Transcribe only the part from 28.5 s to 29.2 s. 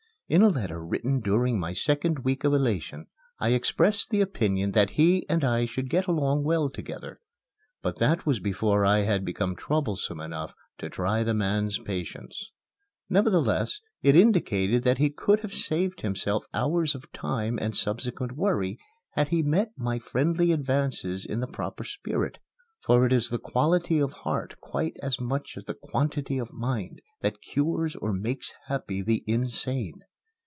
happy